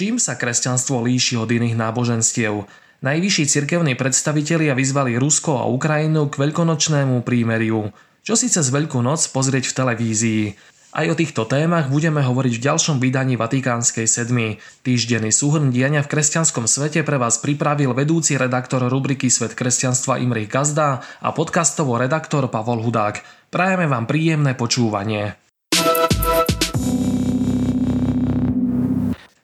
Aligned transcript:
Čím 0.00 0.16
sa 0.16 0.32
kresťanstvo 0.32 1.04
líši 1.04 1.36
od 1.36 1.52
iných 1.52 1.76
náboženstiev? 1.76 2.64
Najvyšší 3.04 3.44
cirkevní 3.44 4.00
predstavitelia 4.00 4.72
vyzvali 4.72 5.20
Rusko 5.20 5.60
a 5.60 5.68
Ukrajinu 5.68 6.32
k 6.32 6.40
veľkonočnému 6.40 7.20
prímeriu. 7.20 7.92
Čo 8.24 8.32
si 8.32 8.48
cez 8.48 8.72
Veľkú 8.72 9.04
noc 9.04 9.20
pozrieť 9.28 9.68
v 9.68 9.76
televízii? 9.76 10.42
Aj 10.96 11.04
o 11.04 11.12
týchto 11.12 11.44
témach 11.44 11.92
budeme 11.92 12.24
hovoriť 12.24 12.52
v 12.56 12.64
ďalšom 12.64 12.96
vydaní 12.96 13.36
Vatikánskej 13.36 14.08
sedmy. 14.08 14.56
Týždenný 14.80 15.36
súhrn 15.36 15.68
diania 15.68 16.00
v 16.00 16.16
kresťanskom 16.16 16.64
svete 16.64 17.04
pre 17.04 17.20
vás 17.20 17.36
pripravil 17.36 17.92
vedúci 17.92 18.40
redaktor 18.40 18.80
rubriky 18.88 19.28
Svet 19.28 19.52
kresťanstva 19.52 20.16
Imrich 20.16 20.48
Gazda 20.48 21.04
a 21.20 21.28
podcastovo 21.36 22.00
redaktor 22.00 22.48
Pavol 22.48 22.80
Hudák. 22.80 23.20
Prajeme 23.52 23.84
vám 23.84 24.08
príjemné 24.08 24.56
počúvanie. 24.56 25.36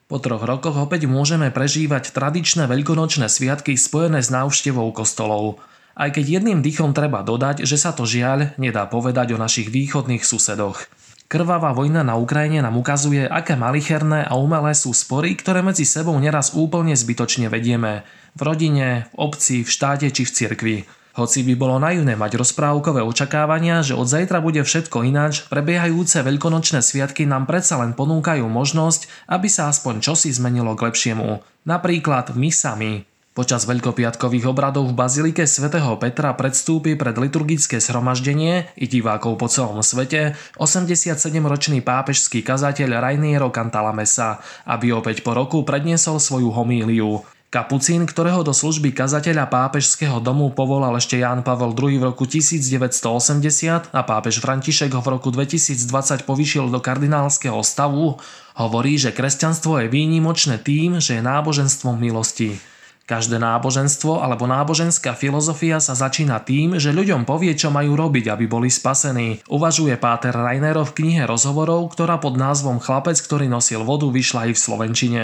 Po 0.07 0.23
troch 0.23 0.47
rokoch 0.47 0.79
opäť 0.79 1.03
môžeme 1.03 1.51
prežívať 1.51 2.15
tradičné 2.15 2.71
veľkonočné 2.71 3.27
sviatky 3.27 3.75
spojené 3.75 4.23
s 4.23 4.31
návštevou 4.31 4.87
kostolov. 4.95 5.59
Aj 5.99 6.07
keď 6.15 6.39
jedným 6.39 6.63
dýchom 6.63 6.95
treba 6.95 7.27
dodať, 7.27 7.67
že 7.67 7.75
sa 7.75 7.91
to 7.91 8.07
žiaľ 8.07 8.55
nedá 8.55 8.87
povedať 8.87 9.35
o 9.35 9.41
našich 9.41 9.67
východných 9.67 10.23
susedoch. 10.23 10.87
Krvavá 11.27 11.75
vojna 11.75 12.07
na 12.07 12.15
Ukrajine 12.15 12.63
nám 12.63 12.79
ukazuje, 12.79 13.27
aké 13.27 13.59
malicherné 13.59 14.23
a 14.23 14.39
umelé 14.39 14.71
sú 14.71 14.95
spory, 14.95 15.35
ktoré 15.35 15.59
medzi 15.59 15.83
sebou 15.83 16.15
neraz 16.15 16.55
úplne 16.55 16.95
zbytočne 16.95 17.51
vedieme. 17.51 18.07
V 18.31 18.47
rodine, 18.47 19.11
v 19.11 19.27
obci, 19.27 19.67
v 19.67 19.67
štáte 19.67 20.07
či 20.07 20.23
v 20.23 20.31
cirkvi. 20.31 20.77
Hoci 21.17 21.41
by 21.41 21.57
bolo 21.57 21.81
naivné 21.81 22.13
mať 22.13 22.37
rozprávkové 22.37 23.01
očakávania, 23.01 23.81
že 23.81 23.97
od 23.97 24.05
zajtra 24.05 24.37
bude 24.37 24.61
všetko 24.61 25.01
ináč, 25.01 25.49
prebiehajúce 25.49 26.21
veľkonočné 26.21 26.85
sviatky 26.85 27.25
nám 27.25 27.49
predsa 27.49 27.81
len 27.81 27.97
ponúkajú 27.97 28.45
možnosť, 28.45 29.09
aby 29.25 29.49
sa 29.49 29.65
aspoň 29.73 29.97
čosi 30.05 30.29
zmenilo 30.29 30.77
k 30.77 30.93
lepšiemu. 30.93 31.41
Napríklad 31.65 32.37
my 32.37 32.53
sami. 32.53 32.93
Počas 33.33 33.65
veľkopiatkových 33.65 34.45
obradov 34.49 34.89
v 34.89 34.97
Bazilike 34.97 35.45
svätého 35.49 35.93
Petra 35.97 36.37
predstúpi 36.37 36.93
pred 36.93 37.17
liturgické 37.17 37.81
zhromaždenie 37.81 38.69
i 38.77 38.85
divákov 38.85 39.41
po 39.41 39.49
celom 39.49 39.81
svete 39.81 40.37
87-ročný 40.61 41.81
pápežský 41.81 42.45
kazateľ 42.45 42.97
Rainiero 42.97 43.49
Cantalamessa, 43.49 44.41
aby 44.69 44.93
opäť 44.93 45.25
po 45.25 45.33
roku 45.33 45.61
predniesol 45.65 46.21
svoju 46.21 46.49
homíliu. 46.49 47.25
Kapucín, 47.47 48.03
ktorého 48.03 48.43
do 48.43 48.51
služby 48.51 48.91
kazateľa 48.91 49.47
pápežského 49.47 50.19
domu 50.19 50.51
povolal 50.51 50.99
ešte 50.99 51.15
Ján 51.15 51.47
Pavel 51.47 51.71
II 51.71 51.95
v 51.95 52.03
roku 52.11 52.27
1980 52.27 53.95
a 53.95 54.01
pápež 54.03 54.43
František 54.43 54.91
ho 54.91 54.99
v 54.99 55.15
roku 55.15 55.31
2020 55.31 56.27
povyšil 56.27 56.67
do 56.67 56.83
kardinálskeho 56.83 57.63
stavu, 57.63 58.19
hovorí, 58.59 58.99
že 58.99 59.15
kresťanstvo 59.15 59.79
je 59.79 59.87
výnimočné 59.87 60.59
tým, 60.59 60.99
že 60.99 61.15
je 61.15 61.21
náboženstvom 61.23 61.95
milosti. 61.95 62.59
Každé 63.07 63.39
náboženstvo 63.39 64.19
alebo 64.19 64.43
náboženská 64.43 65.15
filozofia 65.15 65.79
sa 65.79 65.95
začína 65.95 66.43
tým, 66.43 66.75
že 66.75 66.91
ľuďom 66.91 67.23
povie, 67.23 67.55
čo 67.55 67.71
majú 67.71 67.95
robiť, 67.95 68.27
aby 68.27 68.43
boli 68.51 68.67
spasení. 68.67 69.39
Uvažuje 69.47 69.95
Páter 69.95 70.35
Rainero 70.35 70.83
v 70.83 70.91
knihe 70.99 71.23
rozhovorov, 71.23 71.95
ktorá 71.95 72.19
pod 72.19 72.35
názvom 72.35 72.83
Chlapec, 72.83 73.15
ktorý 73.15 73.47
nosil 73.47 73.87
vodu, 73.87 74.11
vyšla 74.11 74.51
aj 74.51 74.59
v 74.59 74.59
Slovenčine. 74.59 75.23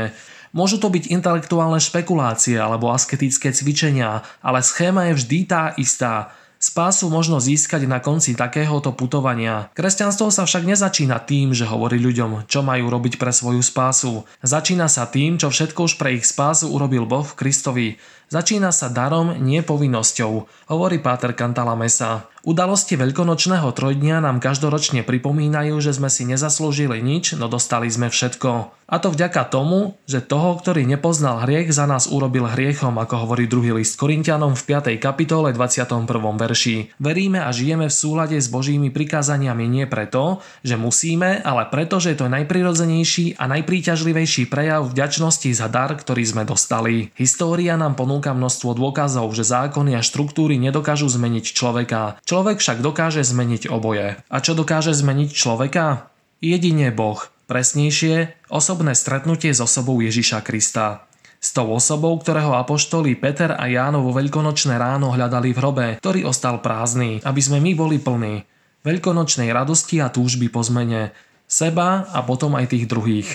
Môžu 0.54 0.78
to 0.78 0.94
byť 0.94 1.10
intelektuálne 1.10 1.82
špekulácie 1.82 2.62
alebo 2.62 2.94
asketické 2.94 3.50
cvičenia, 3.50 4.22
ale 4.46 4.62
schéma 4.62 5.10
je 5.10 5.18
vždy 5.18 5.40
tá 5.50 5.74
istá. 5.82 6.30
Spásu 6.64 7.12
možno 7.12 7.44
získať 7.44 7.90
na 7.90 8.00
konci 8.00 8.40
takéhoto 8.40 8.96
putovania. 8.96 9.68
Kresťanstvo 9.76 10.32
sa 10.32 10.48
však 10.48 10.64
nezačína 10.64 11.20
tým, 11.20 11.52
že 11.52 11.68
hovorí 11.68 12.00
ľuďom, 12.00 12.48
čo 12.48 12.64
majú 12.64 12.88
robiť 12.88 13.20
pre 13.20 13.36
svoju 13.36 13.60
spásu. 13.60 14.24
Začína 14.40 14.88
sa 14.88 15.04
tým, 15.10 15.36
čo 15.36 15.52
všetko 15.52 15.90
už 15.92 16.00
pre 16.00 16.16
ich 16.16 16.24
spásu 16.24 16.72
urobil 16.72 17.04
Boh 17.04 17.28
v 17.28 17.36
Kristovi. 17.36 17.88
Začína 18.32 18.72
sa 18.72 18.88
darom, 18.88 19.44
nie 19.44 19.60
povinnosťou, 19.60 20.34
hovorí 20.72 21.04
Páter 21.04 21.36
Kantala 21.36 21.76
Mesa. 21.76 22.32
Udalosti 22.44 23.00
veľkonočného 23.00 23.72
trojdňa 23.72 24.20
nám 24.20 24.44
každoročne 24.44 25.08
pripomínajú, 25.08 25.80
že 25.80 25.96
sme 25.96 26.12
si 26.12 26.28
nezaslúžili 26.28 27.00
nič, 27.00 27.40
no 27.40 27.48
dostali 27.48 27.88
sme 27.88 28.12
všetko. 28.12 28.84
A 28.84 29.00
to 29.00 29.16
vďaka 29.16 29.48
tomu, 29.48 29.96
že 30.04 30.20
toho, 30.20 30.60
ktorý 30.60 30.84
nepoznal 30.84 31.48
hriech, 31.48 31.72
za 31.72 31.88
nás 31.88 32.06
urobil 32.12 32.46
hriechom, 32.46 33.00
ako 33.00 33.26
hovorí 33.26 33.48
druhý 33.48 33.72
list 33.72 33.96
Korintianom 33.96 34.60
v 34.60 34.64
5. 34.70 34.92
kapitole 35.00 35.56
21. 35.56 36.04
verši. 36.36 37.00
Veríme 37.00 37.42
a 37.42 37.50
žijeme 37.56 37.88
v 37.88 37.96
súlade 37.96 38.36
s 38.36 38.52
Božími 38.52 38.92
prikázaniami 38.92 39.66
nie 39.66 39.86
preto, 39.88 40.44
že 40.68 40.76
musíme, 40.76 41.40
ale 41.48 41.72
preto, 41.72 42.04
že 42.04 42.14
je 42.14 42.22
to 42.22 42.28
najprirodzenejší 42.28 43.40
a 43.40 43.48
najpríťažlivejší 43.50 44.52
prejav 44.52 44.92
vďačnosti 44.92 45.50
za 45.56 45.72
dar, 45.72 45.96
ktorý 45.96 46.24
sme 46.28 46.44
dostali. 46.44 47.16
História 47.16 47.80
nám 47.80 47.96
ponúka 47.96 48.36
množstvo 48.36 48.76
dôkazov, 48.76 49.32
že 49.32 49.48
zákony 49.48 49.96
a 49.96 50.04
štruktúry 50.04 50.60
nedokážu 50.60 51.08
zmeniť 51.08 51.56
človeka. 51.56 52.20
Človek 52.34 52.66
však 52.66 52.82
dokáže 52.82 53.22
zmeniť 53.22 53.70
oboje. 53.70 54.18
A 54.18 54.38
čo 54.42 54.58
dokáže 54.58 54.90
zmeniť 54.90 55.38
človeka? 55.38 56.10
Jedine 56.42 56.90
Boh. 56.90 57.22
Presnejšie, 57.46 58.50
osobné 58.50 58.98
stretnutie 58.98 59.54
s 59.54 59.62
osobou 59.62 60.02
Ježiša 60.02 60.42
Krista. 60.42 61.06
S 61.38 61.54
tou 61.54 61.70
osobou, 61.70 62.18
ktorého 62.18 62.58
apoštoli 62.58 63.14
Peter 63.22 63.54
a 63.54 63.70
Jáno 63.70 64.02
vo 64.02 64.18
veľkonočné 64.18 64.82
ráno 64.82 65.14
hľadali 65.14 65.54
v 65.54 65.60
hrobe, 65.62 65.88
ktorý 66.02 66.26
ostal 66.26 66.58
prázdny, 66.58 67.22
aby 67.22 67.38
sme 67.38 67.62
my 67.62 67.78
boli 67.78 68.02
plní. 68.02 68.42
Veľkonočnej 68.82 69.54
radosti 69.54 70.02
a 70.02 70.10
túžby 70.10 70.50
po 70.50 70.66
zmene. 70.66 71.14
Seba 71.46 72.10
a 72.10 72.26
potom 72.26 72.58
aj 72.58 72.66
tých 72.74 72.90
druhých. 72.90 73.30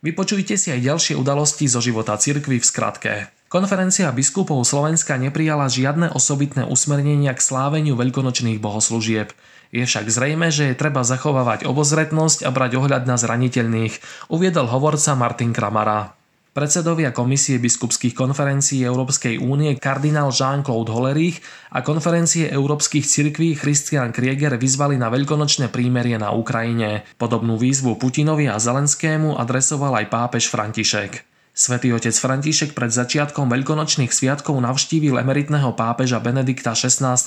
Vypočujte 0.00 0.56
si 0.56 0.72
aj 0.72 0.80
ďalšie 0.80 1.12
udalosti 1.12 1.68
zo 1.68 1.84
života 1.84 2.16
cirkvy 2.16 2.56
v 2.56 2.64
skratke. 2.64 3.36
Konferencia 3.48 4.12
biskupov 4.12 4.60
Slovenska 4.60 5.16
neprijala 5.16 5.72
žiadne 5.72 6.12
osobitné 6.12 6.68
usmernenia 6.68 7.32
k 7.32 7.40
sláveniu 7.40 7.96
veľkonočných 7.96 8.60
bohoslúžieb. 8.60 9.32
Je 9.72 9.88
však 9.88 10.04
zrejme, 10.12 10.52
že 10.52 10.68
je 10.68 10.76
treba 10.76 11.00
zachovávať 11.00 11.64
obozretnosť 11.64 12.44
a 12.44 12.52
brať 12.52 12.76
ohľad 12.76 13.08
na 13.08 13.16
zraniteľných, 13.16 14.04
uviedol 14.28 14.68
hovorca 14.68 15.16
Martin 15.16 15.56
Kramara. 15.56 16.12
Predsedovia 16.52 17.08
Komisie 17.16 17.56
biskupských 17.56 18.12
konferencií 18.12 18.84
Európskej 18.84 19.40
únie 19.40 19.80
kardinál 19.80 20.28
Jean-Claude 20.28 20.92
Hollerich 20.92 21.40
a 21.72 21.80
konferencie 21.80 22.52
európskych 22.52 23.08
cirkví 23.08 23.56
Christian 23.56 24.12
Krieger 24.12 24.60
vyzvali 24.60 25.00
na 25.00 25.08
veľkonočné 25.08 25.72
prímerie 25.72 26.20
na 26.20 26.36
Ukrajine. 26.36 27.08
Podobnú 27.16 27.56
výzvu 27.56 27.96
Putinovi 27.96 28.44
a 28.44 28.60
Zelenskému 28.60 29.40
adresoval 29.40 30.04
aj 30.04 30.06
pápež 30.12 30.52
František. 30.52 31.27
Svetý 31.58 31.90
otec 31.90 32.14
František 32.14 32.70
pred 32.70 32.94
začiatkom 32.94 33.50
veľkonočných 33.50 34.14
sviatkov 34.14 34.62
navštívil 34.62 35.18
emeritného 35.18 35.74
pápeža 35.74 36.22
Benedikta 36.22 36.78
XVI, 36.78 37.18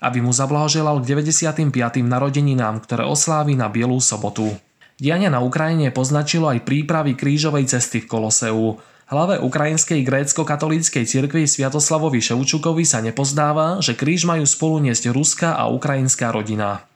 aby 0.00 0.18
mu 0.24 0.32
zablahoželal 0.32 1.04
k 1.04 1.28
95. 1.28 1.68
narodeninám, 2.00 2.80
ktoré 2.80 3.04
oslávi 3.04 3.60
na 3.60 3.68
Bielú 3.68 4.00
sobotu. 4.00 4.56
Diania 4.96 5.28
na 5.28 5.44
Ukrajine 5.44 5.92
poznačilo 5.92 6.48
aj 6.48 6.64
prípravy 6.64 7.12
krížovej 7.12 7.68
cesty 7.68 8.00
v 8.00 8.08
Koloseu. 8.08 8.80
Hlave 9.12 9.36
ukrajinskej 9.44 10.08
grécko-katolíckej 10.08 11.04
cirkvi 11.04 11.44
Sviatoslavovi 11.44 12.24
Ševčukovi 12.24 12.88
sa 12.88 13.04
nepozdáva, 13.04 13.84
že 13.84 13.92
kríž 13.92 14.24
majú 14.24 14.48
spolu 14.48 14.88
niesť 14.88 15.12
ruská 15.12 15.52
a 15.60 15.68
ukrajinská 15.68 16.32
rodina. 16.32 16.88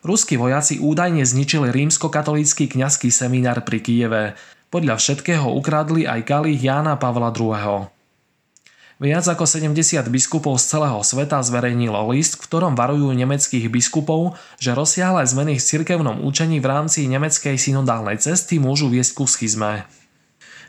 Ruskí 0.00 0.40
vojaci 0.40 0.80
údajne 0.80 1.28
zničili 1.28 1.68
rímsko-katolícky 1.76 2.72
kňazský 2.72 3.12
seminár 3.12 3.68
pri 3.68 3.84
Kieve. 3.84 4.24
Podľa 4.66 4.98
všetkého 4.98 5.46
ukradli 5.54 6.10
aj 6.10 6.26
kalich 6.26 6.58
Jána 6.58 6.98
Pavla 6.98 7.30
II. 7.30 7.86
Viac 8.96 9.28
ako 9.28 9.44
70 9.46 9.76
biskupov 10.10 10.58
z 10.58 10.74
celého 10.74 10.98
sveta 11.06 11.38
zverejnilo 11.38 12.00
list, 12.10 12.40
v 12.40 12.50
ktorom 12.50 12.74
varujú 12.74 13.12
nemeckých 13.14 13.70
biskupov, 13.70 14.34
že 14.58 14.74
rozsiahle 14.74 15.22
zmeny 15.22 15.60
v 15.60 15.66
cirkevnom 15.68 16.24
učení 16.24 16.58
v 16.58 16.66
rámci 16.66 17.06
nemeckej 17.06 17.60
synodálnej 17.60 18.18
cesty 18.18 18.58
môžu 18.58 18.90
viesť 18.90 19.12
ku 19.14 19.28
schizme. 19.28 19.86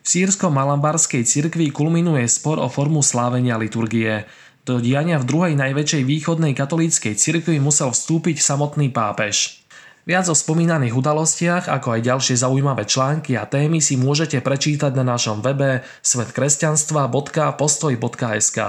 V 0.03 0.07
sírsko-malambarskej 0.07 1.25
cirkvi 1.25 1.73
kulminuje 1.73 2.27
spor 2.29 2.61
o 2.61 2.69
formu 2.69 3.01
slávenia 3.01 3.57
liturgie. 3.57 4.29
Do 4.61 4.77
diania 4.77 5.17
v 5.17 5.25
druhej 5.25 5.53
najväčšej 5.57 6.03
východnej 6.05 6.53
katolíckej 6.53 7.17
cirkvi 7.17 7.57
musel 7.57 7.95
vstúpiť 7.95 8.43
samotný 8.43 8.93
pápež. 8.93 9.66
Viac 10.07 10.31
o 10.31 10.35
spomínaných 10.39 10.95
udalostiach, 10.95 11.67
ako 11.67 11.99
aj 11.99 12.07
ďalšie 12.07 12.39
zaujímavé 12.39 12.87
články 12.87 13.35
a 13.35 13.43
témy 13.43 13.83
si 13.83 13.99
môžete 13.99 14.39
prečítať 14.39 14.95
na 14.95 15.03
našom 15.03 15.43
webe 15.43 15.83
svetkresťanstva.postoj.sk. 15.99 18.59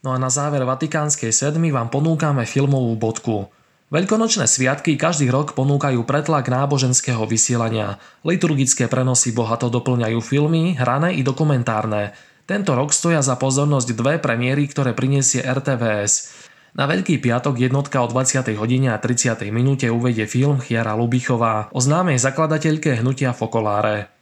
No 0.00 0.08
a 0.08 0.16
na 0.16 0.32
záver 0.32 0.64
Vatikánskej 0.64 1.28
sedmy 1.28 1.76
vám 1.76 1.92
ponúkame 1.92 2.48
filmovú 2.48 2.96
bodku. 2.96 3.52
Veľkonočné 3.92 4.48
sviatky 4.48 4.96
každý 4.96 5.28
rok 5.28 5.52
ponúkajú 5.52 6.08
pretlak 6.08 6.48
náboženského 6.48 7.20
vysielania. 7.28 8.00
Liturgické 8.24 8.88
prenosy 8.88 9.36
bohato 9.36 9.68
doplňajú 9.68 10.24
filmy, 10.24 10.72
hrané 10.80 11.20
i 11.20 11.22
dokumentárne. 11.22 12.16
Tento 12.46 12.78
rok 12.78 12.94
stoja 12.94 13.18
za 13.20 13.34
pozornosť 13.34 13.92
dve 13.92 14.14
premiéry, 14.22 14.70
ktoré 14.70 14.94
prinesie 14.94 15.42
RTVS. 15.42 16.35
Na 16.76 16.84
Veľký 16.84 17.24
piatok 17.24 17.56
jednotka 17.56 18.04
o 18.04 18.06
20. 18.12 18.52
hodine 18.60 18.92
a 18.92 19.00
30. 19.00 19.48
minúte 19.48 19.88
uvedie 19.88 20.28
film 20.28 20.60
Chiara 20.60 20.92
Lubichová 20.92 21.72
o 21.72 21.80
známej 21.80 22.20
zakladateľke 22.20 23.00
hnutia 23.00 23.32
Fokoláre. 23.32 24.12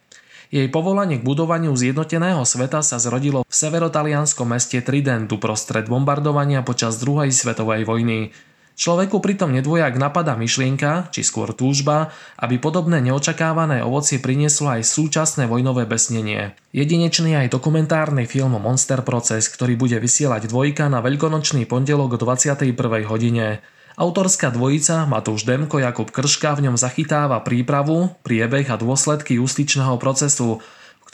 Jej 0.54 0.70
povolanie 0.70 1.18
k 1.18 1.26
budovaniu 1.26 1.74
zjednoteného 1.74 2.46
sveta 2.46 2.78
sa 2.86 3.02
zrodilo 3.02 3.42
v 3.42 3.50
severotalianskom 3.50 4.54
meste 4.54 4.78
Tridentu 4.86 5.42
prostred 5.42 5.90
bombardovania 5.90 6.62
počas 6.62 7.02
druhej 7.02 7.34
svetovej 7.34 7.90
vojny. 7.90 8.30
Človeku 8.74 9.22
pritom 9.22 9.54
nedvojak 9.54 9.94
napadá 10.02 10.34
myšlienka, 10.34 11.06
či 11.14 11.22
skôr 11.22 11.54
túžba, 11.54 12.10
aby 12.42 12.58
podobné 12.58 12.98
neočakávané 13.06 13.86
ovocie 13.86 14.18
prinieslo 14.18 14.74
aj 14.74 14.82
súčasné 14.82 15.46
vojnové 15.46 15.86
besnenie. 15.86 16.58
Jedinečný 16.74 17.38
aj 17.38 17.54
dokumentárny 17.54 18.26
film 18.26 18.58
Monster 18.58 19.06
Proces, 19.06 19.46
ktorý 19.46 19.78
bude 19.78 20.02
vysielať 20.02 20.50
dvojka 20.50 20.90
na 20.90 20.98
veľkonočný 21.06 21.70
pondelok 21.70 22.18
o 22.18 22.18
21. 22.18 22.74
hodine. 23.06 23.62
Autorská 23.94 24.50
dvojica 24.50 25.06
Matúš 25.06 25.46
Demko 25.46 25.78
Jakub 25.78 26.10
Krška 26.10 26.58
v 26.58 26.66
ňom 26.66 26.74
zachytáva 26.74 27.38
prípravu, 27.46 28.10
priebeh 28.26 28.66
a 28.66 28.74
dôsledky 28.74 29.38
justičného 29.38 29.94
procesu, 30.02 30.58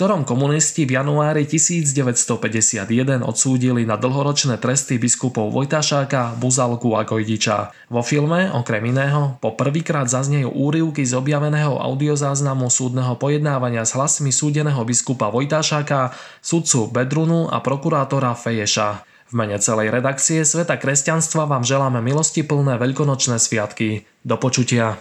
ktorom 0.01 0.25
komunisti 0.25 0.89
v 0.89 0.97
januári 0.97 1.45
1951 1.45 2.89
odsúdili 3.21 3.85
na 3.85 4.01
dlhoročné 4.01 4.57
tresty 4.57 4.97
biskupov 4.97 5.53
Vojtašáka, 5.53 6.41
Buzalku 6.41 6.97
a 6.97 7.05
Gojdiča. 7.05 7.69
Vo 7.93 8.01
filme, 8.01 8.49
okrem 8.49 8.81
iného, 8.81 9.37
po 9.45 9.53
prvýkrát 9.53 10.09
zaznejú 10.09 10.57
úrivky 10.57 11.05
z 11.05 11.13
objaveného 11.21 11.77
audiozáznamu 11.77 12.73
súdneho 12.73 13.21
pojednávania 13.21 13.85
s 13.85 13.93
hlasmi 13.93 14.33
súdeného 14.33 14.81
biskupa 14.89 15.29
Vojtašáka, 15.29 16.17
sudcu 16.41 16.89
Bedrunu 16.89 17.53
a 17.53 17.61
prokurátora 17.61 18.33
Feješa. 18.33 19.05
V 19.29 19.37
mene 19.37 19.61
celej 19.61 19.93
redakcie 19.93 20.49
Sveta 20.49 20.81
kresťanstva 20.81 21.45
vám 21.45 21.61
želáme 21.61 22.01
milosti 22.01 22.41
plné 22.41 22.81
veľkonočné 22.81 23.37
sviatky. 23.37 24.09
Do 24.25 24.41
počutia. 24.41 24.97